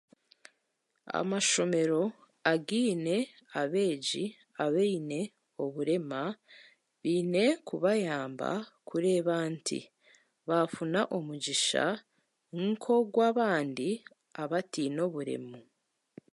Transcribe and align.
Amashomero 1.19 2.01
againe 2.53 3.15
abeegi 3.61 4.25
abaine 4.65 5.19
oburema 5.63 6.21
gaine 7.01 7.45
kubayamba 7.67 8.49
kureeba 8.87 9.35
nti 9.53 9.79
baafuna 10.47 10.99
omugisha 11.17 11.85
nk'ogwabandi 12.67 13.89
abataine 14.43 14.99
oburemu 15.07 15.57